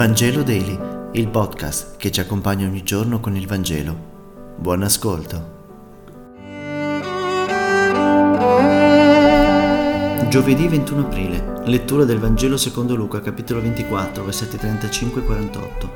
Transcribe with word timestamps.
Vangelo 0.00 0.42
Daily, 0.42 0.78
il 1.12 1.28
podcast 1.28 1.98
che 1.98 2.10
ci 2.10 2.20
accompagna 2.20 2.66
ogni 2.66 2.82
giorno 2.82 3.20
con 3.20 3.36
il 3.36 3.46
Vangelo. 3.46 4.56
Buon 4.56 4.82
ascolto. 4.82 5.58
Giovedì 10.30 10.68
21 10.68 11.00
aprile, 11.02 11.60
lettura 11.66 12.04
del 12.04 12.18
Vangelo 12.18 12.56
secondo 12.56 12.94
Luca, 12.94 13.20
capitolo 13.20 13.60
24, 13.60 14.24
versetti 14.24 14.56
35 14.56 15.20
e 15.20 15.24
48. 15.26 15.90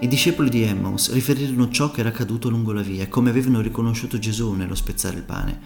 I 0.00 0.08
discepoli 0.08 0.50
di 0.50 0.64
Emmaus 0.64 1.10
riferirono 1.10 1.70
ciò 1.70 1.90
che 1.90 2.00
era 2.00 2.10
accaduto 2.10 2.50
lungo 2.50 2.72
la 2.72 2.82
via 2.82 3.04
e 3.04 3.08
come 3.08 3.30
avevano 3.30 3.62
riconosciuto 3.62 4.18
Gesù 4.18 4.52
nello 4.52 4.74
spezzare 4.74 5.16
il 5.16 5.24
pane. 5.24 5.60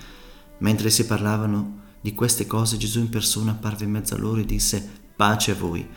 Mentre 0.59 0.89
si 0.89 1.05
parlavano 1.05 1.81
di 2.01 2.15
queste 2.15 2.47
cose, 2.47 2.77
Gesù 2.77 3.01
in 3.01 3.09
persona 3.09 3.51
apparve 3.51 3.87
in 3.87 3.91
mezzo 3.91 4.15
a 4.15 4.19
loro 4.19 4.39
e 4.39 4.45
disse: 4.45 4.89
Pace 5.17 5.51
a 5.51 5.57
voi. 5.57 5.89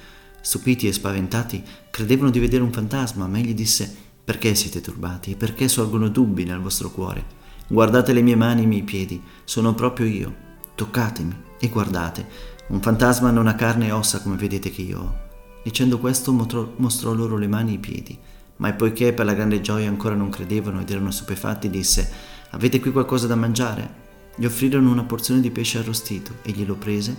Stupiti 0.46 0.88
e 0.88 0.92
spaventati, 0.92 1.64
credevano 1.90 2.30
di 2.30 2.38
vedere 2.38 2.64
un 2.64 2.74
fantasma, 2.74 3.28
ma 3.28 3.38
egli 3.38 3.54
disse, 3.54 3.90
perché 4.26 4.54
siete 4.56 4.82
turbati 4.82 5.32
e 5.32 5.36
perché 5.38 5.70
sorgono 5.70 6.10
dubbi 6.10 6.44
nel 6.44 6.60
vostro 6.60 6.92
cuore? 6.92 7.24
Guardate 7.66 8.12
le 8.12 8.22
mie 8.22 8.36
mani 8.36 8.60
e 8.60 8.64
i 8.66 8.68
miei 8.68 8.84
piedi, 8.84 9.24
sono 9.46 9.74
proprio 9.74 10.06
io. 10.06 10.36
Toccatemi 10.76 11.34
e 11.62 11.70
guardate, 11.70 12.28
un 12.68 12.82
fantasma 12.82 13.32
non 13.32 13.48
ha 13.48 13.56
carne 13.56 13.88
e 13.88 13.92
ossa 13.92 14.22
come 14.22 14.36
vedete 14.36 14.70
che 14.70 14.82
io 14.82 15.00
ho. 15.00 15.16
Dicendo 15.64 15.98
questo 15.98 16.34
mostrò, 16.34 16.74
mostrò 16.76 17.14
loro 17.14 17.38
le 17.38 17.48
mani 17.48 17.72
e 17.72 17.76
i 17.76 17.80
piedi, 17.80 18.20
ma 18.58 18.74
poiché 18.74 19.14
per 19.14 19.26
la 19.26 19.34
grande 19.34 19.62
gioia 19.62 19.88
ancora 19.88 20.16
non 20.16 20.30
credevano 20.30 20.82
ed 20.82 20.90
erano 20.90 21.12
stupefatti, 21.12 21.70
disse, 21.70 22.12
avete 22.50 22.82
qui 22.82 22.92
qualcosa 22.92 23.28
da 23.28 23.36
mangiare? 23.36 24.02
Gli 24.36 24.44
offrirono 24.44 24.92
una 24.92 25.06
porzione 25.06 25.40
di 25.40 25.52
pesce 25.52 25.78
arrostito, 25.78 26.34
e 26.42 26.52
glielo 26.52 26.76
prese 26.76 27.18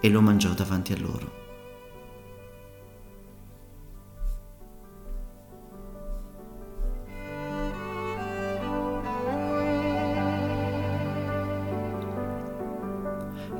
e 0.00 0.08
lo 0.08 0.20
mangiò 0.20 0.50
davanti 0.50 0.92
a 0.92 1.00
loro. 1.00 1.49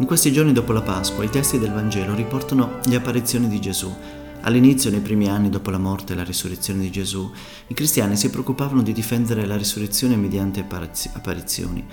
In 0.01 0.07
questi 0.07 0.33
giorni 0.33 0.53
dopo 0.53 0.73
la 0.73 0.81
Pasqua 0.81 1.25
i 1.25 1.29
testi 1.29 1.59
del 1.59 1.73
Vangelo 1.73 2.15
riportano 2.15 2.79
le 2.87 2.97
apparizioni 2.97 3.49
di 3.49 3.61
Gesù. 3.61 3.95
All'inizio, 4.41 4.91
nei 4.91 5.01
primi 5.01 5.29
anni 5.29 5.51
dopo 5.51 5.69
la 5.69 5.77
morte 5.77 6.15
e 6.15 6.17
la 6.17 6.25
risurrezione 6.25 6.81
di 6.81 6.91
Gesù, 6.91 7.31
i 7.67 7.75
cristiani 7.75 8.17
si 8.17 8.31
preoccupavano 8.31 8.83
di 8.83 8.95
difendere 8.95 9.45
la 9.45 9.59
risurrezione 9.59 10.17
mediante 10.17 10.65
apparizioni. 11.13 11.85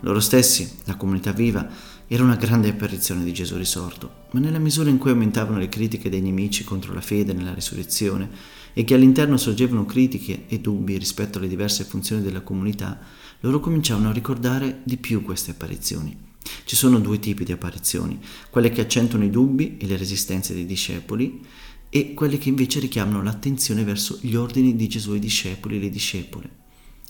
Loro 0.00 0.20
stessi, 0.20 0.80
la 0.84 0.96
comunità 0.96 1.32
viva, 1.32 1.66
era 2.06 2.22
una 2.22 2.36
grande 2.36 2.68
apparizione 2.68 3.24
di 3.24 3.32
Gesù 3.32 3.56
risorto, 3.56 4.26
ma 4.32 4.40
nella 4.40 4.58
misura 4.58 4.90
in 4.90 4.98
cui 4.98 5.12
aumentavano 5.12 5.56
le 5.56 5.70
critiche 5.70 6.10
dei 6.10 6.20
nemici 6.20 6.64
contro 6.64 6.92
la 6.92 7.00
fede 7.00 7.32
nella 7.32 7.54
risurrezione 7.54 8.28
e 8.74 8.84
che 8.84 8.92
all'interno 8.92 9.38
sorgevano 9.38 9.86
critiche 9.86 10.44
e 10.48 10.60
dubbi 10.60 10.98
rispetto 10.98 11.38
alle 11.38 11.48
diverse 11.48 11.84
funzioni 11.84 12.20
della 12.20 12.42
comunità, 12.42 12.98
loro 13.40 13.58
cominciavano 13.58 14.10
a 14.10 14.12
ricordare 14.12 14.80
di 14.84 14.98
più 14.98 15.22
queste 15.22 15.52
apparizioni. 15.52 16.32
Ci 16.64 16.76
sono 16.76 16.98
due 16.98 17.18
tipi 17.18 17.44
di 17.44 17.52
apparizioni, 17.52 18.18
quelle 18.50 18.70
che 18.70 18.80
accentuano 18.80 19.24
i 19.24 19.30
dubbi 19.30 19.76
e 19.76 19.86
le 19.86 19.96
resistenze 19.96 20.54
dei 20.54 20.64
discepoli 20.64 21.40
e 21.90 22.14
quelle 22.14 22.38
che 22.38 22.48
invece 22.48 22.80
richiamano 22.80 23.22
l'attenzione 23.22 23.84
verso 23.84 24.18
gli 24.20 24.34
ordini 24.34 24.74
di 24.74 24.88
Gesù 24.88 25.12
ai 25.12 25.18
discepoli 25.18 25.76
e 25.76 25.80
le 25.80 25.90
discepole. 25.90 26.62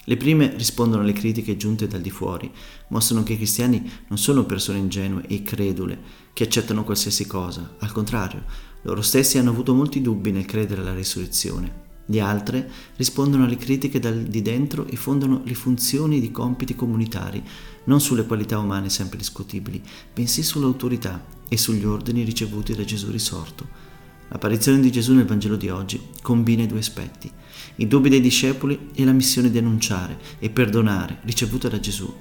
Le 0.06 0.16
prime 0.18 0.54
rispondono 0.56 1.02
alle 1.02 1.12
critiche 1.12 1.56
giunte 1.56 1.86
dal 1.86 2.02
di 2.02 2.10
fuori, 2.10 2.50
mostrano 2.88 3.22
che 3.22 3.32
i 3.32 3.36
cristiani 3.36 3.88
non 4.08 4.18
sono 4.18 4.44
persone 4.44 4.78
ingenue 4.78 5.24
e 5.28 5.42
credule 5.42 5.98
che 6.34 6.44
accettano 6.44 6.84
qualsiasi 6.84 7.26
cosa, 7.26 7.76
al 7.78 7.92
contrario, 7.92 8.44
loro 8.82 9.00
stessi 9.00 9.38
hanno 9.38 9.50
avuto 9.50 9.72
molti 9.72 10.02
dubbi 10.02 10.32
nel 10.32 10.44
credere 10.44 10.82
alla 10.82 10.94
risurrezione. 10.94 11.83
Le 12.06 12.20
altre 12.20 12.70
rispondono 12.96 13.44
alle 13.44 13.56
critiche 13.56 13.98
dal 13.98 14.22
di 14.24 14.42
dentro 14.42 14.86
e 14.86 14.96
fondano 14.96 15.40
le 15.44 15.54
funzioni 15.54 16.20
di 16.20 16.30
compiti 16.30 16.74
comunitari, 16.74 17.42
non 17.84 18.00
sulle 18.00 18.26
qualità 18.26 18.58
umane 18.58 18.90
sempre 18.90 19.16
discutibili, 19.16 19.82
bensì 20.12 20.42
sull'autorità 20.42 21.24
e 21.48 21.56
sugli 21.56 21.84
ordini 21.84 22.22
ricevuti 22.22 22.74
da 22.74 22.84
Gesù 22.84 23.10
risorto. 23.10 23.92
L'apparizione 24.28 24.80
di 24.80 24.90
Gesù 24.90 25.14
nel 25.14 25.26
Vangelo 25.26 25.56
di 25.56 25.68
oggi 25.68 26.00
combina 26.20 26.62
i 26.62 26.66
due 26.66 26.80
aspetti, 26.80 27.30
i 27.76 27.86
dubbi 27.86 28.08
dei 28.08 28.20
discepoli 28.20 28.90
e 28.94 29.04
la 29.04 29.12
missione 29.12 29.50
di 29.50 29.58
annunciare 29.58 30.18
e 30.38 30.50
perdonare 30.50 31.20
ricevuta 31.22 31.68
da 31.68 31.80
Gesù. 31.80 32.12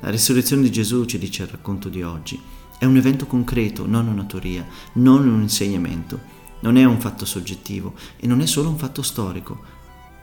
La 0.00 0.10
risurrezione 0.10 0.62
di 0.62 0.70
Gesù, 0.70 1.04
ci 1.06 1.18
dice 1.18 1.42
il 1.42 1.48
racconto 1.48 1.88
di 1.88 2.02
oggi, 2.02 2.40
è 2.78 2.84
un 2.84 2.96
evento 2.96 3.26
concreto, 3.26 3.86
non 3.86 4.06
una 4.08 4.24
teoria, 4.24 4.66
non 4.94 5.26
un 5.26 5.42
insegnamento 5.42 6.42
non 6.64 6.78
è 6.78 6.84
un 6.84 6.98
fatto 6.98 7.26
soggettivo 7.26 7.92
e 8.16 8.26
non 8.26 8.40
è 8.40 8.46
solo 8.46 8.70
un 8.70 8.78
fatto 8.78 9.02
storico. 9.02 9.60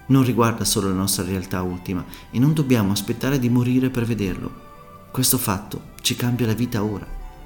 Non 0.08 0.24
riguarda 0.24 0.66
solo 0.66 0.88
la 0.88 0.96
nostra 0.96 1.24
realtà 1.24 1.62
ultima 1.62 2.04
e 2.32 2.40
non 2.40 2.54
dobbiamo 2.54 2.92
aspettare 2.92 3.38
di 3.38 3.48
morire 3.48 3.92
per 3.92 4.06
vederlo. 4.06 4.70
Questo 5.12 5.38
fatto 5.38 5.90
ci 6.02 6.16
cambia 6.16 6.48
la 6.48 6.54
vita 6.54 6.84
ora. 6.84 7.06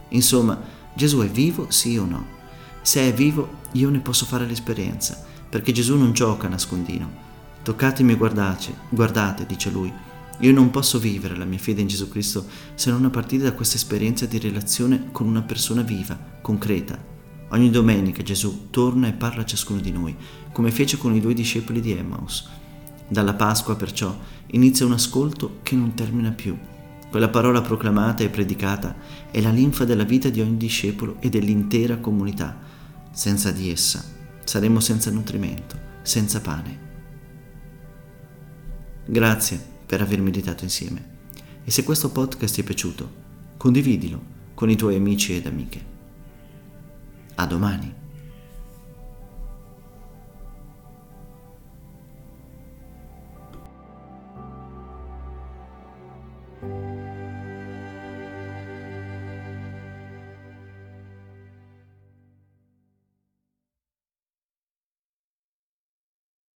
Insomma, 0.09 0.57
Gesù 0.93 1.19
è 1.19 1.27
vivo, 1.27 1.69
sì 1.71 1.97
o 1.97 2.05
no? 2.05 2.25
Se 2.81 3.01
è 3.01 3.13
vivo, 3.13 3.63
io 3.73 3.89
ne 3.89 3.99
posso 3.99 4.25
fare 4.25 4.45
l'esperienza, 4.45 5.21
perché 5.49 5.73
Gesù 5.73 5.97
non 5.97 6.13
gioca 6.13 6.47
a 6.47 6.51
nascondino. 6.51 7.23
Toccatemi 7.63 8.13
e 8.13 8.15
guardate, 8.15 8.73
guardate, 8.87 9.45
dice 9.45 9.69
lui. 9.69 9.91
Io 10.39 10.53
non 10.53 10.71
posso 10.71 10.99
vivere 10.99 11.35
la 11.35 11.45
mia 11.45 11.59
fede 11.59 11.81
in 11.81 11.87
Gesù 11.87 12.07
Cristo 12.07 12.45
se 12.75 12.91
non 12.91 13.03
a 13.03 13.09
partire 13.09 13.43
da 13.43 13.53
questa 13.53 13.75
esperienza 13.75 14.25
di 14.25 14.39
relazione 14.39 15.09
con 15.11 15.27
una 15.27 15.41
persona 15.41 15.81
viva, 15.81 16.17
concreta, 16.41 17.14
Ogni 17.55 17.69
domenica 17.69 18.21
Gesù 18.21 18.67
torna 18.69 19.07
e 19.07 19.13
parla 19.13 19.43
a 19.43 19.45
ciascuno 19.45 19.79
di 19.79 19.89
noi, 19.89 20.13
come 20.51 20.71
fece 20.71 20.97
con 20.97 21.15
i 21.15 21.21
due 21.21 21.33
discepoli 21.33 21.79
di 21.79 21.93
Emmaus. 21.93 22.49
Dalla 23.07 23.33
Pasqua, 23.33 23.77
perciò, 23.77 24.13
inizia 24.47 24.85
un 24.85 24.91
ascolto 24.91 25.59
che 25.63 25.73
non 25.73 25.93
termina 25.93 26.31
più. 26.31 26.57
Quella 27.09 27.29
parola 27.29 27.61
proclamata 27.61 28.25
e 28.25 28.29
predicata 28.29 28.97
è 29.31 29.39
la 29.39 29.51
linfa 29.51 29.85
della 29.85 30.03
vita 30.03 30.27
di 30.27 30.41
ogni 30.41 30.57
discepolo 30.57 31.15
e 31.21 31.29
dell'intera 31.29 31.95
comunità. 31.99 32.59
Senza 33.11 33.51
di 33.51 33.71
essa 33.71 34.03
saremo 34.43 34.81
senza 34.81 35.09
nutrimento, 35.09 35.79
senza 36.01 36.41
pane. 36.41 36.79
Grazie 39.05 39.65
per 39.85 40.01
aver 40.01 40.21
meditato 40.21 40.65
insieme. 40.65 41.13
E 41.63 41.71
se 41.71 41.85
questo 41.85 42.09
podcast 42.09 42.53
ti 42.53 42.59
è 42.59 42.63
piaciuto, 42.65 43.09
condividilo 43.55 44.21
con 44.53 44.69
i 44.69 44.75
tuoi 44.75 44.97
amici 44.97 45.33
ed 45.33 45.45
amiche. 45.45 45.94
A 47.37 47.45
domani. 47.45 48.04